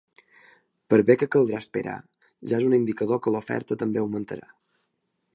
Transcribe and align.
Per 0.93 0.97
bé 1.09 1.15
que 1.23 1.27
caldrà 1.35 1.59
esperar, 1.63 1.97
ja 2.51 2.61
és 2.61 2.65
un 2.69 2.73
indicador 2.77 3.21
que 3.25 3.33
l’oferta 3.35 3.77
també 3.83 4.01
augmentarà. 4.05 4.49